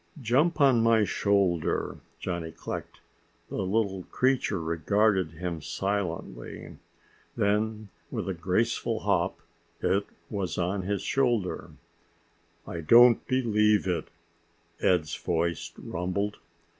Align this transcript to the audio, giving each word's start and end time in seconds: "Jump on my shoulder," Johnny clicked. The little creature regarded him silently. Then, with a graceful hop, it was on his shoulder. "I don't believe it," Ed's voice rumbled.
"Jump 0.19 0.59
on 0.59 0.81
my 0.81 1.03
shoulder," 1.03 1.99
Johnny 2.19 2.51
clicked. 2.51 3.01
The 3.49 3.61
little 3.61 4.01
creature 4.09 4.59
regarded 4.59 5.33
him 5.33 5.61
silently. 5.61 6.77
Then, 7.37 7.89
with 8.09 8.27
a 8.27 8.33
graceful 8.33 9.01
hop, 9.01 9.37
it 9.79 10.07
was 10.27 10.57
on 10.57 10.81
his 10.81 11.03
shoulder. 11.03 11.69
"I 12.65 12.81
don't 12.81 13.27
believe 13.27 13.85
it," 13.85 14.07
Ed's 14.79 15.15
voice 15.15 15.71
rumbled. 15.77 16.37